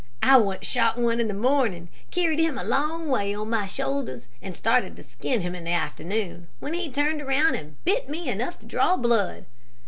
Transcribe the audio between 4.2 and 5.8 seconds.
and started to skin him in the